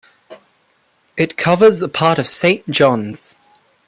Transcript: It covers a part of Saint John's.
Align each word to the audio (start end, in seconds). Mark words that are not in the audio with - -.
It 1.15 1.37
covers 1.37 1.79
a 1.83 1.87
part 1.87 2.17
of 2.17 2.27
Saint 2.27 2.67
John's. 2.71 3.35